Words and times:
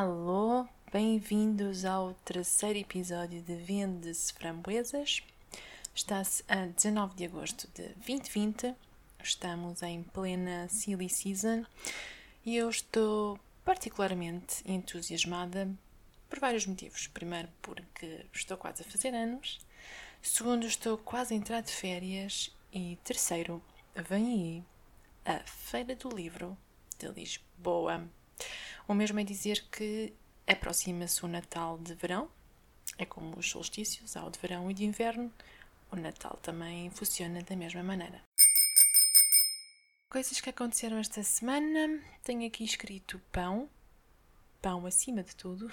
Alô, 0.00 0.64
bem-vindos 0.92 1.84
ao 1.84 2.14
terceiro 2.24 2.78
episódio 2.78 3.42
de 3.42 3.56
Vende-se 3.56 4.32
Framboesas. 4.32 5.24
Está-se 5.92 6.44
a 6.46 6.66
19 6.66 7.16
de 7.16 7.24
agosto 7.24 7.68
de 7.74 7.88
2020, 7.94 8.76
estamos 9.20 9.82
em 9.82 10.04
plena 10.04 10.68
Silly 10.68 11.08
Season 11.08 11.64
e 12.46 12.56
eu 12.56 12.70
estou 12.70 13.40
particularmente 13.64 14.62
entusiasmada 14.64 15.68
por 16.30 16.38
vários 16.38 16.64
motivos. 16.64 17.08
Primeiro, 17.08 17.48
porque 17.60 18.24
estou 18.32 18.56
quase 18.56 18.82
a 18.82 18.86
fazer 18.86 19.12
anos, 19.12 19.58
segundo, 20.22 20.64
estou 20.64 20.96
quase 20.96 21.34
a 21.34 21.36
entrar 21.36 21.60
de 21.60 21.72
férias 21.72 22.56
e 22.72 22.96
terceiro, 23.02 23.60
vem 24.08 24.64
aí 25.26 25.34
a 25.34 25.40
Feira 25.40 25.96
do 25.96 26.08
Livro 26.08 26.56
de 26.96 27.08
Lisboa. 27.08 28.08
O 28.88 28.94
mesmo 28.94 29.20
é 29.20 29.22
dizer 29.22 29.66
que 29.70 30.14
aproxima-se 30.46 31.22
o 31.22 31.28
Natal 31.28 31.76
de 31.78 31.94
verão, 31.94 32.30
é 32.96 33.04
como 33.04 33.38
os 33.38 33.50
solstícios, 33.50 34.16
há 34.16 34.24
o 34.24 34.30
de 34.30 34.38
verão 34.38 34.70
e 34.70 34.72
de 34.74 34.86
inverno, 34.86 35.30
o 35.92 35.96
Natal 35.96 36.38
também 36.40 36.88
funciona 36.88 37.42
da 37.42 37.54
mesma 37.54 37.82
maneira. 37.82 38.22
Coisas 40.08 40.40
que 40.40 40.48
aconteceram 40.48 40.96
esta 40.96 41.22
semana, 41.22 42.02
tenho 42.24 42.46
aqui 42.46 42.64
escrito 42.64 43.20
pão, 43.30 43.68
pão 44.62 44.86
acima 44.86 45.22
de 45.22 45.36
tudo. 45.36 45.70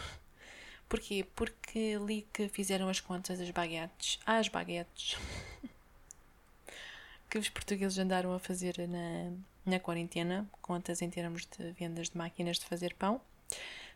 Porquê? 0.89 1.25
Porque 1.35 1.97
li 1.97 2.27
que 2.33 2.49
fizeram 2.49 2.89
as 2.89 2.99
contas 2.99 3.39
das 3.39 3.49
baguetes, 3.49 4.19
às 4.25 4.49
baguetes, 4.49 5.17
que 7.31 7.37
os 7.37 7.47
portugueses 7.47 7.97
andaram 7.97 8.33
a 8.33 8.39
fazer 8.39 8.75
na, 8.89 9.31
na 9.65 9.79
quarentena, 9.79 10.47
contas 10.61 11.01
em 11.01 11.09
termos 11.09 11.45
de 11.45 11.71
vendas 11.71 12.09
de 12.09 12.17
máquinas 12.17 12.59
de 12.59 12.65
fazer 12.65 12.93
pão, 12.93 13.19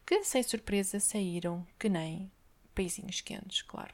que 0.06 0.24
sem 0.24 0.42
surpresa 0.42 1.00
saíram 1.00 1.66
que 1.78 1.90
nem 1.90 2.32
peizinhos 2.74 3.22
quentes, 3.22 3.62
claro. 3.62 3.94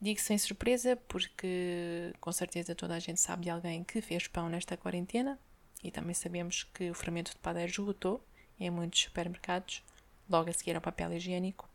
Digo 0.00 0.20
sem 0.20 0.36
surpresa 0.36 0.96
porque 1.08 2.12
com 2.20 2.32
certeza 2.32 2.74
toda 2.74 2.94
a 2.94 2.98
gente 2.98 3.20
sabe 3.20 3.44
de 3.44 3.50
alguém 3.50 3.82
que 3.82 4.00
fez 4.00 4.26
pão 4.26 4.48
nesta 4.48 4.76
quarentena 4.76 5.38
e 5.82 5.90
também 5.90 6.14
sabemos 6.14 6.64
que 6.64 6.90
o 6.90 6.94
fermento 6.94 7.30
de 7.30 7.38
padeiro 7.38 7.70
esgotou 7.70 8.22
em 8.58 8.70
muitos 8.70 9.00
supermercados, 9.00 9.82
logo 10.28 10.50
a 10.50 10.52
seguir 10.52 10.74
ao 10.74 10.82
papel 10.82 11.12
higiênico. 11.12 11.68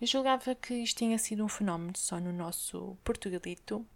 Eu 0.00 0.06
julgava 0.06 0.54
que 0.54 0.74
isto 0.74 0.98
tinha 0.98 1.18
sido 1.18 1.44
um 1.44 1.48
fenómeno 1.48 1.96
só 1.96 2.18
no 2.18 2.32
nosso 2.32 2.96
Portugalito, 3.04 3.86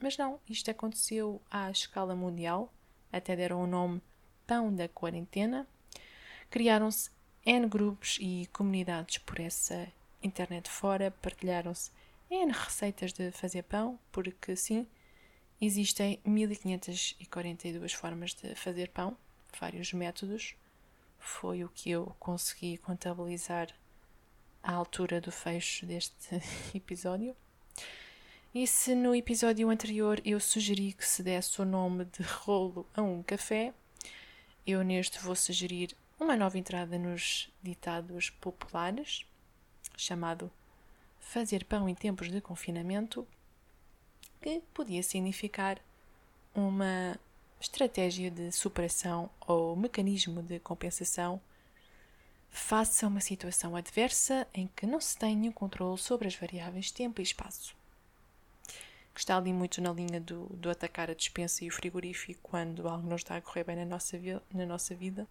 mas 0.00 0.16
não, 0.16 0.40
isto 0.48 0.70
aconteceu 0.70 1.42
à 1.50 1.70
escala 1.70 2.14
mundial 2.14 2.72
até 3.16 3.36
deram 3.36 3.62
o 3.62 3.66
nome 3.66 4.02
Pão 4.46 4.74
da 4.74 4.88
Quarentena. 4.88 5.66
Criaram-se 6.50 7.10
N 7.46 7.66
grupos 7.68 8.18
e 8.20 8.48
comunidades 8.52 9.18
por 9.18 9.38
essa 9.38 9.86
internet 10.22 10.70
fora, 10.70 11.10
partilharam-se 11.10 11.90
N 12.30 12.50
receitas 12.52 13.12
de 13.12 13.30
fazer 13.30 13.62
pão, 13.62 13.98
porque 14.10 14.56
sim, 14.56 14.86
existem 15.60 16.20
1542 16.24 17.92
formas 17.92 18.34
de 18.34 18.54
fazer 18.54 18.88
pão, 18.88 19.16
vários 19.60 19.92
métodos. 19.92 20.56
Foi 21.18 21.64
o 21.64 21.68
que 21.68 21.90
eu 21.90 22.14
consegui 22.18 22.78
contabilizar 22.78 23.68
à 24.62 24.72
altura 24.72 25.20
do 25.20 25.30
fecho 25.30 25.86
deste 25.86 26.42
episódio. 26.74 27.36
E 28.54 28.68
se 28.68 28.94
no 28.94 29.16
episódio 29.16 29.68
anterior 29.68 30.22
eu 30.24 30.38
sugeri 30.38 30.92
que 30.92 31.04
se 31.04 31.24
desse 31.24 31.60
o 31.60 31.64
nome 31.64 32.04
de 32.04 32.22
rolo 32.22 32.86
a 32.94 33.02
um 33.02 33.20
café, 33.20 33.74
eu 34.64 34.84
neste 34.84 35.18
vou 35.18 35.34
sugerir 35.34 35.96
uma 36.20 36.36
nova 36.36 36.56
entrada 36.56 36.96
nos 36.96 37.52
ditados 37.60 38.30
populares, 38.30 39.26
chamado 39.96 40.52
Fazer 41.18 41.64
pão 41.64 41.88
em 41.88 41.96
tempos 41.96 42.30
de 42.30 42.40
confinamento, 42.40 43.26
que 44.40 44.62
podia 44.72 45.02
significar 45.02 45.80
uma 46.54 47.18
estratégia 47.60 48.30
de 48.30 48.52
superação 48.52 49.28
ou 49.48 49.74
mecanismo 49.74 50.40
de 50.44 50.60
compensação 50.60 51.40
face 52.50 53.04
a 53.04 53.08
uma 53.08 53.20
situação 53.20 53.74
adversa 53.74 54.46
em 54.54 54.68
que 54.76 54.86
não 54.86 55.00
se 55.00 55.18
tem 55.18 55.34
nenhum 55.34 55.52
controle 55.52 55.98
sobre 55.98 56.28
as 56.28 56.36
variáveis 56.36 56.92
tempo 56.92 57.20
e 57.20 57.24
espaço 57.24 57.74
que 59.14 59.20
está 59.20 59.36
ali 59.36 59.52
muito 59.52 59.80
na 59.80 59.92
linha 59.92 60.20
do, 60.20 60.46
do 60.56 60.68
atacar 60.68 61.08
a 61.08 61.14
despensa 61.14 61.64
e 61.64 61.68
o 61.68 61.72
frigorífico 61.72 62.40
quando 62.42 62.88
algo 62.88 63.08
não 63.08 63.14
está 63.14 63.36
a 63.36 63.40
correr 63.40 63.62
bem 63.62 63.76
na 63.76 63.84
nossa, 63.84 64.18
na 64.52 64.66
nossa 64.66 64.94
vida. 64.94 65.28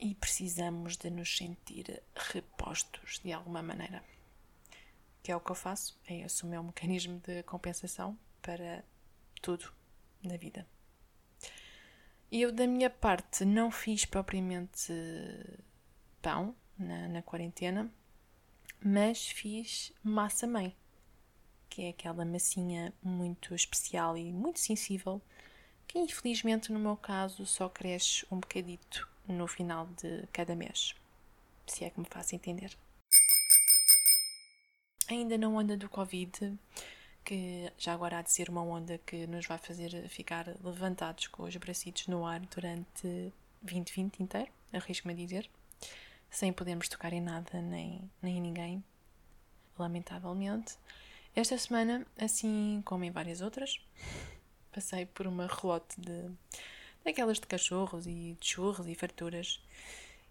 E 0.00 0.14
precisamos 0.14 0.96
de 0.96 1.10
nos 1.10 1.36
sentir 1.36 2.02
repostos 2.14 3.20
de 3.22 3.32
alguma 3.32 3.62
maneira. 3.62 4.02
Que 5.22 5.30
é 5.30 5.36
o 5.36 5.40
que 5.40 5.50
eu 5.50 5.54
faço, 5.54 5.98
é 6.06 6.20
esse 6.20 6.42
o 6.44 6.46
meu 6.46 6.62
mecanismo 6.62 7.20
de 7.20 7.42
compensação 7.42 8.18
para 8.40 8.82
tudo 9.42 9.70
na 10.22 10.36
vida. 10.36 10.66
E 12.30 12.42
eu, 12.42 12.50
da 12.50 12.66
minha 12.66 12.90
parte, 12.90 13.44
não 13.44 13.70
fiz 13.70 14.04
propriamente 14.04 14.92
pão 16.22 16.56
na, 16.78 17.08
na 17.08 17.22
quarentena, 17.22 17.90
mas 18.82 19.28
fiz 19.28 19.92
massa-mãe 20.02 20.74
que 21.76 21.82
é 21.82 21.88
aquela 21.90 22.24
massinha 22.24 22.90
muito 23.02 23.54
especial 23.54 24.16
e 24.16 24.32
muito 24.32 24.58
sensível, 24.58 25.20
que 25.86 25.98
infelizmente 25.98 26.72
no 26.72 26.78
meu 26.78 26.96
caso 26.96 27.44
só 27.44 27.68
cresce 27.68 28.24
um 28.30 28.40
bocadito 28.40 29.06
no 29.28 29.46
final 29.46 29.86
de 29.88 30.26
cada 30.32 30.56
mês, 30.56 30.94
se 31.66 31.84
é 31.84 31.90
que 31.90 32.00
me 32.00 32.06
faço 32.08 32.34
entender. 32.34 32.74
Ainda 35.06 35.36
na 35.36 35.48
onda 35.48 35.76
do 35.76 35.86
Covid, 35.86 36.58
que 37.22 37.70
já 37.76 37.92
agora 37.92 38.20
há 38.20 38.22
de 38.22 38.32
ser 38.32 38.48
uma 38.48 38.62
onda 38.62 38.96
que 38.96 39.26
nos 39.26 39.44
vai 39.44 39.58
fazer 39.58 40.08
ficar 40.08 40.46
levantados 40.64 41.26
com 41.26 41.42
os 41.42 41.54
bracitos 41.56 42.06
no 42.06 42.24
ar 42.24 42.40
durante 42.40 43.30
2020 43.60 44.22
inteiro, 44.22 44.50
arrisco-me 44.72 45.12
a 45.12 45.16
dizer, 45.16 45.50
sem 46.30 46.54
podermos 46.54 46.88
tocar 46.88 47.12
em 47.12 47.20
nada 47.20 47.60
nem, 47.60 48.10
nem 48.22 48.38
em 48.38 48.40
ninguém, 48.40 48.84
lamentavelmente. 49.78 50.78
Esta 51.36 51.58
semana, 51.58 52.06
assim 52.18 52.80
como 52.86 53.04
em 53.04 53.10
várias 53.10 53.42
outras, 53.42 53.78
passei 54.72 55.04
por 55.04 55.26
uma 55.26 55.46
relote 55.46 56.00
de 56.00 56.30
daquelas 57.04 57.38
de 57.38 57.46
cachorros 57.46 58.06
e 58.06 58.38
de 58.40 58.46
churros 58.46 58.86
e 58.88 58.94
farturas 58.94 59.62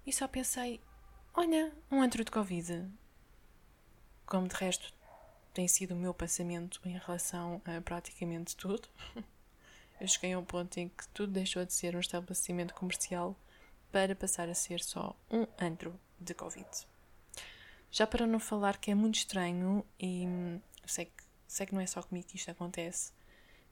e 0.03 0.11
só 0.11 0.27
pensei, 0.27 0.81
olha, 1.35 1.71
um 1.91 2.01
antro 2.01 2.25
de 2.25 2.31
Covid. 2.31 2.89
Como 4.25 4.47
de 4.47 4.55
resto 4.55 4.91
tem 5.53 5.67
sido 5.67 5.93
o 5.93 5.95
meu 5.95 6.11
pensamento 6.11 6.81
em 6.83 6.97
relação 6.97 7.61
a 7.65 7.79
praticamente 7.81 8.55
tudo. 8.55 8.89
Eu 10.01 10.07
cheguei 10.07 10.33
a 10.33 10.39
um 10.39 10.43
ponto 10.43 10.75
em 10.79 10.89
que 10.89 11.07
tudo 11.09 11.33
deixou 11.33 11.63
de 11.63 11.71
ser 11.71 11.95
um 11.95 11.99
estabelecimento 11.99 12.73
comercial 12.73 13.37
para 13.91 14.15
passar 14.15 14.49
a 14.49 14.55
ser 14.55 14.81
só 14.81 15.15
um 15.29 15.45
antro 15.61 15.97
de 16.19 16.33
Covid. 16.33 16.67
Já 17.91 18.07
para 18.07 18.25
não 18.25 18.39
falar 18.39 18.77
que 18.77 18.89
é 18.89 18.95
muito 18.95 19.15
estranho 19.15 19.85
e 19.99 20.27
sei 20.87 21.05
que, 21.05 21.23
sei 21.47 21.65
que 21.65 21.73
não 21.73 21.81
é 21.81 21.87
só 21.87 22.01
comigo 22.01 22.27
que 22.27 22.37
isto 22.37 22.51
acontece, 22.51 23.11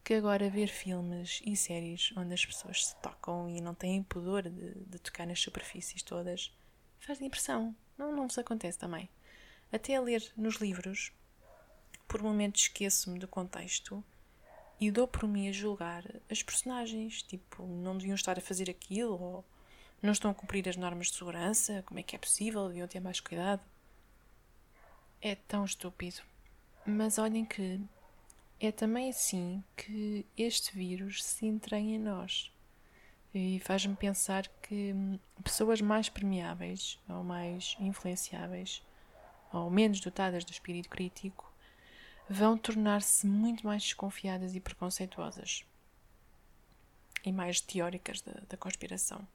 que 0.04 0.14
agora 0.14 0.50
ver 0.50 0.68
filmes 0.68 1.42
e 1.46 1.56
séries 1.56 2.14
onde 2.18 2.34
as 2.34 2.46
pessoas 2.46 2.88
se 2.88 2.96
tocam 2.98 3.50
e 3.50 3.62
não 3.62 3.74
têm 3.74 4.04
pudor 4.04 4.44
de, 4.44 4.74
de 4.74 5.00
tocar 5.00 5.26
nas 5.26 5.40
superfícies 5.40 6.04
todas 6.04 6.52
faz 7.04 7.22
impressão. 7.22 7.76
Não, 7.98 8.16
não 8.16 8.28
vos 8.28 8.38
acontece 8.38 8.78
também. 8.78 9.10
Até 9.72 9.96
a 9.96 10.02
ler 10.02 10.32
nos 10.38 10.56
livros, 10.56 11.12
por 12.08 12.22
momentos 12.22 12.64
esqueço-me 12.64 13.20
do 13.20 13.28
contexto 13.28 14.04
e 14.80 14.90
dou 14.92 15.08
por 15.08 15.28
mim 15.28 15.50
a 15.50 15.52
julgar 15.52 16.04
as 16.30 16.42
personagens. 16.42 17.22
Tipo, 17.24 17.66
não 17.66 17.98
deviam 17.98 18.16
estar 18.16 18.38
a 18.38 18.42
fazer 18.42 18.70
aquilo 18.70 19.20
ou 19.20 19.46
não 20.02 20.12
estão 20.12 20.32
a 20.32 20.36
cumprir 20.36 20.68
as 20.68 20.78
normas 20.78 21.08
de 21.08 21.18
segurança. 21.18 21.84
Como 21.86 22.00
é 22.00 22.04
que 22.04 22.16
é 22.16 22.20
possível? 22.20 22.68
Deviam 22.68 22.88
ter 22.88 23.00
mais 23.00 23.20
cuidado. 23.20 23.62
É 25.22 25.36
tão 25.36 25.66
estúpido. 25.66 26.22
Mas 26.86 27.18
olhem 27.18 27.46
que 27.46 27.80
é 28.60 28.72
também 28.72 29.10
assim 29.10 29.64
que 29.76 30.26
este 30.38 30.76
vírus 30.76 31.24
se 31.24 31.46
entranha 31.46 31.96
em 31.96 32.00
nós. 32.00 32.52
E 33.34 33.60
faz-me 33.62 33.96
pensar 33.96 34.48
que 34.62 34.94
pessoas 35.44 35.82
mais 35.82 36.10
permeáveis 36.10 37.00
ou 37.10 37.24
mais 37.24 37.76
influenciáveis 37.80 38.84
ou 39.52 39.70
menos 39.70 40.00
dotadas 40.00 40.44
do 40.44 40.52
espírito 40.52 40.90
crítico 40.90 41.52
vão 42.30 42.58
tornar-se 42.58 43.26
muito 43.26 43.66
mais 43.66 43.82
desconfiadas 43.84 44.56
e 44.56 44.60
preconceituosas 44.60 45.66
e 47.26 47.32
mais 47.32 47.62
teóricas 47.62 48.22
da, 48.22 48.34
da 48.50 48.58
conspiração. 48.58 49.26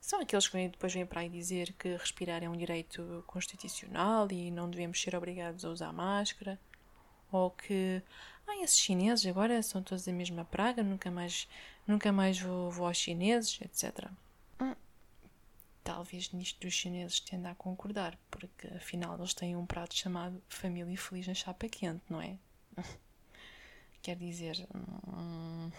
São 0.00 0.20
aqueles 0.20 0.48
que 0.48 0.68
depois 0.68 0.92
vêm 0.92 1.06
para 1.06 1.20
aí 1.20 1.28
dizer 1.28 1.72
que 1.74 1.96
respirar 1.96 2.42
é 2.42 2.48
um 2.48 2.56
direito 2.56 3.24
constitucional 3.26 4.30
e 4.30 4.50
não 4.50 4.68
devemos 4.68 5.00
ser 5.00 5.14
obrigados 5.14 5.64
a 5.64 5.70
usar 5.70 5.92
máscara 5.92 6.58
ou 7.32 7.50
que 7.50 8.02
ah, 8.46 8.56
esses 8.62 8.78
chineses 8.78 9.26
agora 9.26 9.62
são 9.62 9.82
todos 9.82 10.06
a 10.06 10.12
mesma 10.12 10.44
praga, 10.44 10.82
nunca 10.82 11.10
mais, 11.10 11.48
nunca 11.86 12.12
mais 12.12 12.38
vou, 12.38 12.70
vou 12.70 12.86
aos 12.86 12.98
chineses, 12.98 13.58
etc. 13.62 14.08
Hum. 14.60 14.74
talvez 15.82 16.30
nisto 16.32 16.60
dos 16.60 16.74
chineses 16.74 17.20
tenda 17.20 17.50
a 17.50 17.54
concordar, 17.54 18.18
porque 18.30 18.68
afinal 18.68 19.16
eles 19.16 19.34
têm 19.34 19.56
um 19.56 19.66
prato 19.66 19.94
chamado 19.94 20.40
família 20.48 20.96
feliz 20.96 21.26
na 21.26 21.34
chapa 21.34 21.68
quente, 21.68 22.02
não 22.08 22.20
é? 22.20 22.36
Quer 24.02 24.16
dizer. 24.16 24.66
Hum, 24.74 25.70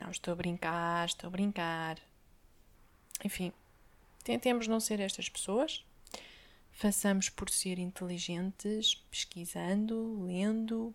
não, 0.00 0.10
estou 0.10 0.32
a 0.32 0.36
brincar, 0.36 1.06
estou 1.06 1.28
a 1.28 1.30
brincar. 1.30 1.98
Enfim, 3.24 3.52
tentemos 4.22 4.68
não 4.68 4.80
ser 4.80 5.00
estas 5.00 5.28
pessoas. 5.28 5.84
Façamos 6.78 7.28
por 7.28 7.50
ser 7.50 7.76
inteligentes, 7.80 8.94
pesquisando, 9.10 10.22
lendo, 10.24 10.94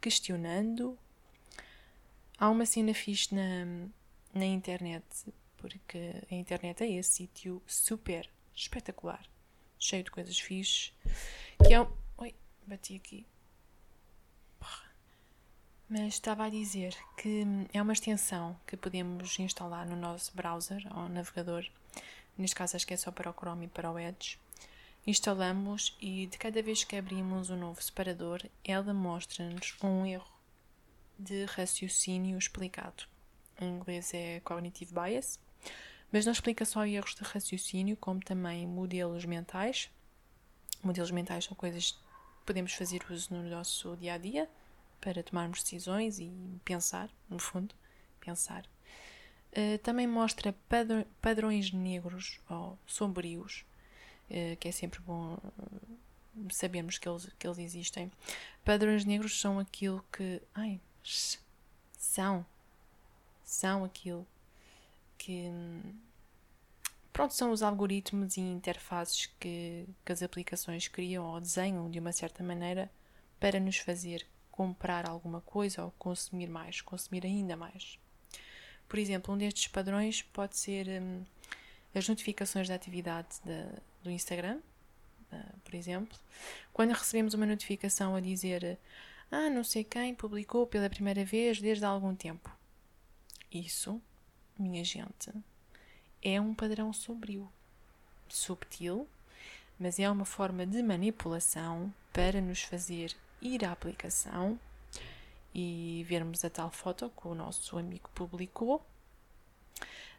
questionando. 0.00 0.98
Há 2.36 2.50
uma 2.50 2.66
cena 2.66 2.92
fixe 2.92 3.32
na, 3.32 3.86
na 4.34 4.44
internet, 4.44 5.04
porque 5.58 6.12
a 6.28 6.34
internet 6.34 6.82
é 6.82 6.90
esse 6.90 7.10
sítio 7.10 7.62
super 7.68 8.28
espetacular, 8.52 9.24
cheio 9.78 10.02
de 10.02 10.10
coisas 10.10 10.40
fixes, 10.40 10.92
que 11.64 11.72
é 11.72 11.80
um... 11.80 11.88
Oi, 12.18 12.34
bati 12.66 12.96
aqui. 12.96 13.24
Mas 15.88 16.14
estava 16.14 16.46
a 16.46 16.50
dizer 16.50 16.96
que 17.16 17.44
é 17.72 17.80
uma 17.80 17.92
extensão 17.92 18.58
que 18.66 18.76
podemos 18.76 19.38
instalar 19.38 19.86
no 19.86 19.94
nosso 19.94 20.34
browser 20.34 20.84
ou 20.92 21.08
navegador. 21.08 21.64
Neste 22.36 22.56
caso, 22.56 22.74
acho 22.74 22.84
que 22.84 22.94
é 22.94 22.96
só 22.96 23.12
para 23.12 23.30
o 23.30 23.32
Chrome 23.32 23.66
e 23.66 23.68
para 23.68 23.88
o 23.88 23.96
Edge. 23.96 24.36
Instalamos 25.06 25.96
e 26.00 26.26
de 26.26 26.36
cada 26.36 26.60
vez 26.60 26.82
que 26.82 26.96
abrimos 26.96 27.48
um 27.48 27.56
novo 27.56 27.80
separador, 27.80 28.42
ela 28.64 28.92
mostra-nos 28.92 29.76
um 29.80 30.04
erro 30.04 30.26
de 31.16 31.44
raciocínio 31.44 32.36
explicado. 32.36 33.04
Em 33.60 33.68
inglês 33.68 34.12
é 34.12 34.40
Cognitive 34.40 34.92
Bias, 34.92 35.38
mas 36.10 36.26
não 36.26 36.32
explica 36.32 36.64
só 36.64 36.84
erros 36.84 37.14
de 37.14 37.22
raciocínio, 37.22 37.96
como 37.96 38.18
também 38.18 38.66
modelos 38.66 39.24
mentais. 39.24 39.88
Modelos 40.82 41.12
mentais 41.12 41.44
são 41.44 41.56
coisas 41.56 41.92
que 41.92 41.98
podemos 42.44 42.72
fazer 42.72 43.00
uso 43.08 43.32
no 43.32 43.48
nosso 43.48 43.96
dia 43.98 44.14
a 44.14 44.18
dia 44.18 44.50
para 45.00 45.22
tomarmos 45.22 45.62
decisões 45.62 46.18
e 46.18 46.32
pensar, 46.64 47.08
no 47.30 47.38
fundo, 47.38 47.72
pensar. 48.18 48.66
Uh, 49.52 49.78
também 49.84 50.06
mostra 50.08 50.52
padrões 51.22 51.70
negros 51.70 52.40
ou 52.50 52.76
sombrios, 52.84 53.64
que 54.58 54.68
é 54.68 54.72
sempre 54.72 55.00
bom 55.00 55.38
sabermos 56.50 56.98
que 56.98 57.08
eles, 57.08 57.28
que 57.38 57.46
eles 57.46 57.58
existem. 57.58 58.10
Padrões 58.64 59.04
negros 59.04 59.38
são 59.40 59.58
aquilo 59.58 60.04
que. 60.12 60.42
Ai, 60.54 60.80
são. 61.96 62.44
São 63.44 63.84
aquilo 63.84 64.26
que. 65.16 65.50
Pronto, 67.12 67.32
são 67.32 67.50
os 67.50 67.62
algoritmos 67.62 68.36
e 68.36 68.40
interfaces 68.40 69.26
que, 69.40 69.86
que 70.04 70.12
as 70.12 70.22
aplicações 70.22 70.86
criam 70.86 71.24
ou 71.24 71.40
desenham 71.40 71.90
de 71.90 71.98
uma 71.98 72.12
certa 72.12 72.44
maneira 72.44 72.90
para 73.40 73.58
nos 73.58 73.78
fazer 73.78 74.26
comprar 74.50 75.08
alguma 75.08 75.40
coisa 75.40 75.84
ou 75.84 75.90
consumir 75.92 76.48
mais, 76.48 76.80
consumir 76.80 77.24
ainda 77.24 77.56
mais. 77.56 77.98
Por 78.88 78.98
exemplo, 78.98 79.34
um 79.34 79.38
destes 79.38 79.68
padrões 79.68 80.22
pode 80.22 80.56
ser 80.58 80.88
hum, 80.88 81.24
as 81.94 82.08
notificações 82.08 82.68
da 82.68 82.74
atividade 82.74 83.28
de, 83.44 83.66
do 84.06 84.12
Instagram, 84.12 84.58
uh, 85.32 85.58
por 85.64 85.74
exemplo. 85.74 86.18
Quando 86.72 86.92
recebemos 86.92 87.34
uma 87.34 87.46
notificação 87.46 88.14
a 88.14 88.20
dizer 88.20 88.78
ah, 89.30 89.50
não 89.50 89.64
sei 89.64 89.82
quem 89.82 90.14
publicou 90.14 90.66
pela 90.66 90.88
primeira 90.88 91.24
vez 91.24 91.60
desde 91.60 91.84
há 91.84 91.88
algum 91.88 92.14
tempo. 92.14 92.50
Isso, 93.52 94.00
minha 94.58 94.84
gente, 94.84 95.32
é 96.22 96.40
um 96.40 96.54
padrão 96.54 96.92
sombrio, 96.92 97.50
subtil, 98.28 99.08
mas 99.78 99.98
é 99.98 100.08
uma 100.08 100.24
forma 100.24 100.64
de 100.64 100.82
manipulação 100.82 101.92
para 102.12 102.40
nos 102.40 102.62
fazer 102.62 103.16
ir 103.42 103.64
à 103.64 103.72
aplicação 103.72 104.58
e 105.54 106.04
vermos 106.08 106.44
a 106.44 106.50
tal 106.50 106.70
foto 106.70 107.10
que 107.10 107.26
o 107.26 107.34
nosso 107.34 107.76
amigo 107.78 108.08
publicou, 108.14 108.84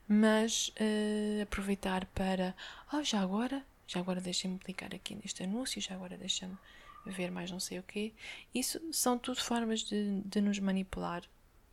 mas 0.07 0.69
uh, 0.69 1.43
aproveitar 1.43 2.05
para, 2.07 2.55
oh, 2.93 3.03
já 3.03 3.21
agora, 3.21 3.63
já 3.87 3.99
agora 3.99 4.19
deixa-me 4.19 4.59
clicar 4.59 4.93
aqui 4.93 5.15
neste 5.15 5.43
anúncio, 5.43 5.81
já 5.81 5.95
agora 5.95 6.17
deixa-me 6.17 6.57
ver 7.05 7.31
mais 7.31 7.49
não 7.49 7.59
sei 7.59 7.79
o 7.79 7.83
quê. 7.83 8.13
Isso 8.53 8.81
são 8.91 9.17
tudo 9.17 9.41
formas 9.41 9.81
de, 9.81 10.21
de 10.21 10.41
nos 10.41 10.59
manipular 10.59 11.23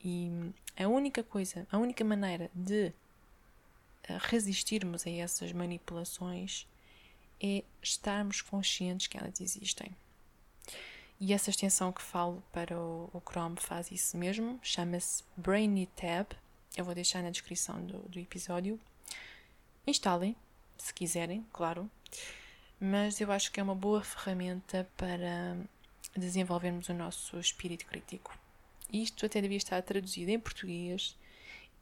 e 0.03 0.31
a 0.77 0.87
única 0.87 1.23
coisa, 1.23 1.67
a 1.73 1.79
única 1.79 2.05
maneira 2.05 2.51
de 2.55 2.93
eh, 4.05 4.19
resistirmos 4.21 5.07
a 5.07 5.11
essas 5.11 5.53
manipulações 5.53 6.67
é 7.41 7.65
estarmos 7.83 8.43
conscientes 8.43 9.07
que 9.07 9.17
elas 9.17 9.41
existem. 9.41 9.91
E 11.19 11.33
essa 11.33 11.51
extensão 11.51 11.93
que 11.93 12.03
falo 12.03 12.43
para 12.53 12.79
o, 12.79 13.09
o 13.13 13.21
Chrome 13.21 13.57
faz 13.59 13.91
isso 13.91 14.17
mesmo, 14.17 14.59
chama-se 14.63 15.23
Brainy 15.37 15.87
Tab. 15.87 16.33
Eu 16.77 16.85
vou 16.85 16.95
deixar 16.95 17.23
na 17.23 17.31
descrição 17.31 17.81
do, 17.85 17.99
do 18.09 18.19
episódio. 18.19 18.79
Instalem, 19.87 20.37
se 20.77 20.93
quiserem, 20.93 21.47
claro. 21.53 21.91
Mas 22.81 23.21
eu 23.21 23.31
acho 23.31 23.51
que 23.51 23.61
é 23.61 23.63
uma 23.63 23.75
boa 23.75 24.03
ferramenta 24.03 24.89
para 24.97 25.57
desenvolvermos 26.17 26.89
o 26.89 26.95
nosso 26.95 27.39
espírito 27.39 27.87
crítico. 27.87 28.37
Isto 28.93 29.27
até 29.27 29.41
devia 29.41 29.57
estar 29.57 29.83
traduzido 29.83 30.31
em 30.31 30.39
português 30.39 31.17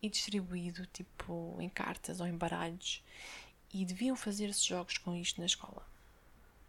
e 0.00 0.08
distribuído 0.08 0.86
tipo 0.86 1.56
em 1.60 1.68
cartas 1.68 2.20
ou 2.20 2.26
em 2.26 2.36
baralhos. 2.36 3.02
E 3.72 3.84
deviam 3.84 4.16
fazer-se 4.16 4.68
jogos 4.68 4.98
com 4.98 5.14
isto 5.14 5.40
na 5.40 5.46
escola. 5.46 5.86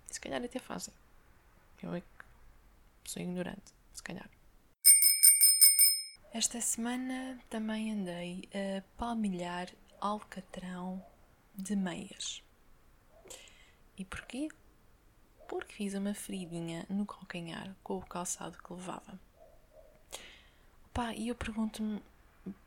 Se 0.10 0.20
calhar 0.20 0.42
até 0.44 0.60
fazem. 0.60 0.94
Eu 1.82 1.94
é 1.96 2.02
sou 3.04 3.22
ignorante, 3.22 3.74
se 3.94 4.02
calhar. 4.02 4.30
Esta 6.34 6.62
semana 6.62 7.40
também 7.50 7.92
andei 7.92 8.50
a 8.54 8.82
palmilhar 8.98 9.70
alcatrão 10.00 11.04
de 11.54 11.76
meias. 11.76 12.42
E 13.98 14.06
porquê? 14.06 14.50
Porque 15.48 15.74
fiz 15.74 15.94
uma 15.94 16.14
feridinha 16.14 16.86
no 16.90 17.06
calcanhar 17.06 17.76
com 17.84 17.98
o 17.98 18.06
calçado 18.06 18.58
que 18.58 18.74
levava. 18.74 19.20
Pá, 20.94 21.14
e 21.14 21.28
eu 21.28 21.36
pergunto-me 21.36 22.02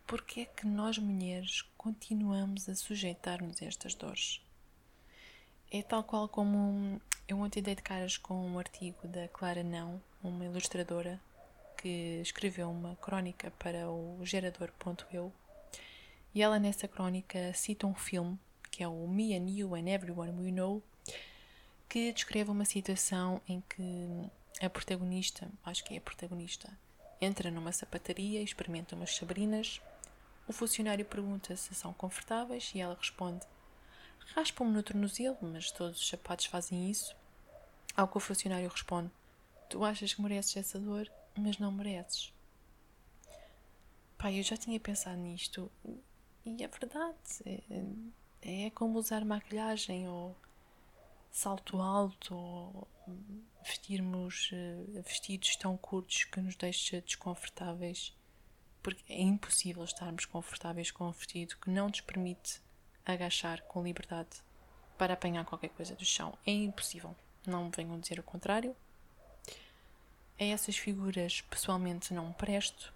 porquê 0.05 0.41
é 0.41 0.45
que 0.45 0.65
nós 0.65 0.97
mulheres 0.97 1.63
continuamos 1.77 2.67
a 2.69 2.75
sujeitar-nos 2.75 3.61
a 3.61 3.65
estas 3.65 3.93
dores? 3.93 4.41
É 5.71 5.81
tal 5.81 6.03
qual 6.03 6.29
como 6.29 7.01
eu 7.27 7.39
ontem 7.39 7.61
dei 7.61 7.75
de 7.75 7.81
caras 7.81 8.17
com 8.17 8.33
um 8.33 8.57
artigo 8.57 9.07
da 9.07 9.27
Clara 9.27 9.63
Não, 9.63 10.01
uma 10.23 10.45
ilustradora 10.45 11.19
que 11.77 12.21
escreveu 12.21 12.71
uma 12.71 12.95
crónica 12.95 13.51
para 13.59 13.89
o 13.89 14.19
gerador.eu 14.23 15.31
e 16.33 16.41
ela 16.41 16.57
nessa 16.57 16.87
crónica 16.87 17.53
cita 17.53 17.85
um 17.85 17.93
filme 17.93 18.39
que 18.71 18.83
é 18.83 18.87
o 18.87 19.07
Me 19.07 19.35
and 19.35 19.49
You 19.49 19.75
and 19.75 19.89
Everyone 19.89 20.31
We 20.41 20.51
Know 20.51 20.81
que 21.89 22.11
descreve 22.11 22.51
uma 22.51 22.65
situação 22.65 23.41
em 23.47 23.61
que 23.61 24.29
a 24.61 24.69
protagonista, 24.69 25.49
acho 25.63 25.83
que 25.83 25.93
é 25.93 25.97
a 25.97 26.01
protagonista, 26.01 26.71
entra 27.21 27.51
numa 27.51 27.71
sapataria 27.71 28.41
e 28.41 28.43
experimenta 28.43 28.95
umas 28.95 29.15
sabrinas. 29.15 29.81
O 30.47 30.53
funcionário 30.53 31.05
pergunta 31.05 31.55
se 31.55 31.73
são 31.75 31.93
confortáveis 31.93 32.71
e 32.73 32.79
ela 32.79 32.95
responde 32.95 33.45
Raspa-me 34.35 34.71
no 34.71 34.83
tornozelo, 34.83 35.37
mas 35.41 35.71
todos 35.71 35.99
os 35.99 36.07
sapatos 36.09 36.45
fazem 36.45 36.89
isso. 36.89 37.15
Ao 37.95 38.07
que 38.07 38.17
o 38.17 38.19
funcionário 38.19 38.69
responde: 38.69 39.11
Tu 39.69 39.83
achas 39.83 40.13
que 40.13 40.21
mereces 40.21 40.57
essa 40.57 40.79
dor, 40.79 41.09
mas 41.35 41.57
não 41.57 41.71
mereces. 41.71 42.33
Pai, 44.17 44.39
eu 44.39 44.43
já 44.43 44.57
tinha 44.57 44.79
pensado 44.79 45.17
nisto 45.17 45.71
e 46.45 46.63
é 46.63 46.67
verdade. 46.67 47.15
É, 48.41 48.65
é 48.65 48.69
como 48.71 48.99
usar 48.99 49.23
maquilhagem 49.23 50.07
ou 50.07 50.35
salto 51.31 51.81
alto 51.81 52.35
ou 52.35 52.87
vestirmos 53.63 54.51
uh, 54.51 55.01
vestidos 55.01 55.55
tão 55.55 55.75
curtos 55.77 56.23
que 56.23 56.39
nos 56.39 56.55
deixa 56.55 57.01
desconfortáveis. 57.01 58.15
Porque 58.81 59.11
é 59.11 59.21
impossível 59.21 59.83
estarmos 59.83 60.25
confortáveis 60.25 60.91
com 60.91 61.07
um 61.07 61.11
vestido 61.11 61.57
que 61.57 61.69
não 61.69 61.87
nos 61.87 62.01
permite 62.01 62.61
agachar 63.05 63.61
com 63.63 63.83
liberdade 63.83 64.41
para 64.97 65.13
apanhar 65.13 65.45
qualquer 65.45 65.69
coisa 65.69 65.95
do 65.95 66.05
chão. 66.05 66.37
É 66.45 66.51
impossível. 66.51 67.15
Não 67.45 67.65
me 67.65 67.71
venham 67.75 67.99
dizer 67.99 68.19
o 68.19 68.23
contrário. 68.23 68.75
A 70.39 70.43
essas 70.43 70.77
figuras 70.77 71.41
pessoalmente 71.41 72.13
não 72.13 72.31
presto, 72.31 72.93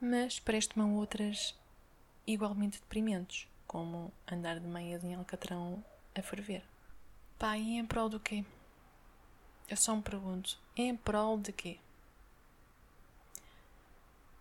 mas 0.00 0.40
presto-me 0.40 0.84
a 0.84 0.88
outras 0.98 1.54
igualmente 2.26 2.80
deprimentes, 2.80 3.46
como 3.66 4.12
andar 4.30 4.58
de 4.58 4.66
meias 4.66 5.04
em 5.04 5.14
alcatrão 5.14 5.84
a 6.14 6.22
ferver. 6.22 6.62
Pá, 7.38 7.58
e 7.58 7.76
em 7.76 7.84
prol 7.84 8.08
do 8.08 8.20
quê? 8.20 8.44
Eu 9.68 9.76
só 9.76 9.94
me 9.96 10.02
pergunto, 10.02 10.58
em 10.76 10.96
prol 10.96 11.38
de 11.38 11.52
quê? 11.52 11.78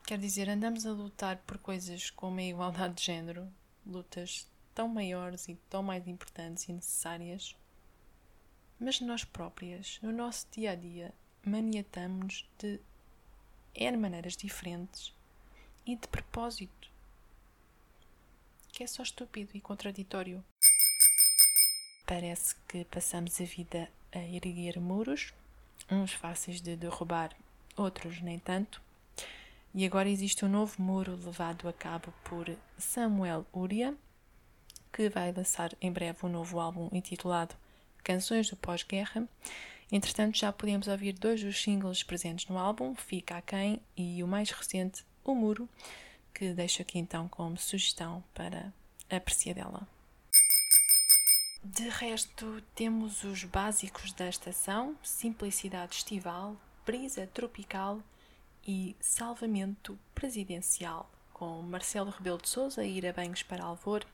Quer 0.06 0.20
dizer, 0.20 0.50
andamos 0.50 0.86
a 0.86 0.92
lutar 0.92 1.38
por 1.38 1.58
coisas 1.58 2.10
como 2.12 2.40
a 2.40 2.44
igualdade 2.44 2.96
de 2.96 3.04
género, 3.04 3.52
lutas 3.86 4.48
tão 4.76 4.88
maiores 4.88 5.48
e 5.48 5.56
tão 5.70 5.82
mais 5.82 6.08
importantes 6.08 6.68
e 6.68 6.74
necessárias, 6.74 7.56
mas 8.80 9.00
nós 9.00 9.24
próprias, 9.24 10.00
no 10.02 10.12
nosso 10.12 10.48
dia 10.52 10.72
a 10.72 10.76
dia, 10.76 11.14
maniatamos 11.46 12.48
de 12.60 12.80
N 13.74 13.98
maneiras 13.98 14.36
diferentes 14.36 15.14
e 15.86 15.96
de 15.96 16.08
propósito, 16.08 16.92
que 18.72 18.84
é 18.84 18.88
só 18.88 19.04
estúpido 19.04 19.52
e 19.56 19.62
contraditório. 19.62 20.44
Parece 22.16 22.54
que 22.68 22.86
passamos 22.86 23.42
a 23.42 23.44
vida 23.44 23.90
a 24.12 24.20
erguer 24.20 24.80
muros, 24.80 25.34
uns 25.90 26.14
fáceis 26.14 26.62
de 26.62 26.76
derrubar, 26.76 27.36
outros 27.76 28.22
nem 28.22 28.38
tanto. 28.38 28.80
E 29.74 29.84
agora 29.84 30.08
existe 30.08 30.46
um 30.46 30.48
novo 30.48 30.80
muro 30.80 31.16
levado 31.16 31.68
a 31.68 31.74
cabo 31.74 32.14
por 32.24 32.56
Samuel 32.78 33.48
Uria, 33.52 33.96
que 34.96 35.10
vai 35.10 35.32
lançar 35.32 35.72
em 35.82 35.92
breve 35.92 36.20
um 36.22 36.30
novo 36.30 36.60
álbum 36.60 36.88
intitulado 36.92 37.56
Canções 38.04 38.48
do 38.48 38.58
Pós-Guerra. 38.58 39.28
Entretanto, 39.92 40.38
já 40.38 40.54
podemos 40.54 40.88
ouvir 40.88 41.14
dois 41.14 41.42
dos 41.42 41.60
singles 41.60 42.04
presentes 42.04 42.48
no 42.48 42.60
álbum, 42.60 42.94
Fica 42.94 43.38
a 43.38 43.42
Quem 43.42 43.82
e 43.98 44.22
o 44.24 44.28
mais 44.28 44.52
recente, 44.52 45.04
O 45.24 45.34
Muro, 45.34 45.68
que 46.32 46.54
deixo 46.54 46.84
aqui 46.84 47.00
então 47.00 47.28
como 47.28 47.58
sugestão 47.58 48.24
para 48.36 48.72
apreciar 49.10 49.56
dela. 49.56 49.88
De 51.64 51.88
resto, 51.88 52.62
temos 52.76 53.24
os 53.24 53.46
básicos 53.46 54.12
da 54.12 54.28
estação: 54.28 54.98
simplicidade 55.02 55.96
estival, 55.96 56.58
brisa 56.86 57.26
tropical 57.28 58.02
e 58.68 58.98
salvamento 59.00 59.98
presidencial, 60.14 61.10
com 61.32 61.62
Marcelo 61.62 62.12
Rebelo 62.12 62.42
de 62.42 62.50
Souza 62.50 62.82
a 62.82 62.86
ir 62.86 63.08
a 63.08 63.14
banhos 63.14 63.44
para 63.44 63.64
Alvor 63.64 64.06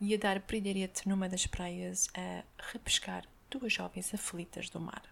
e 0.00 0.14
a 0.14 0.18
dar 0.18 0.38
brilharete 0.38 1.08
numa 1.08 1.28
das 1.28 1.44
praias 1.44 2.08
a 2.14 2.44
repescar 2.70 3.24
duas 3.50 3.72
jovens 3.72 4.14
aflitas 4.14 4.70
do 4.70 4.78
mar. 4.78 5.02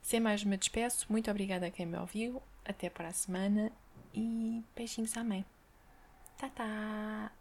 Sem 0.00 0.20
mais 0.20 0.44
me 0.44 0.56
despeço, 0.56 1.06
muito 1.08 1.28
obrigada 1.28 1.66
a 1.66 1.70
quem 1.72 1.86
me 1.86 1.98
ouviu, 1.98 2.40
até 2.64 2.88
para 2.88 3.08
a 3.08 3.12
semana 3.12 3.72
e 4.14 4.62
beijinhos 4.76 5.16
à 5.16 5.24
mãe. 5.24 5.44
Tá, 6.38 6.48
tá! 6.50 7.32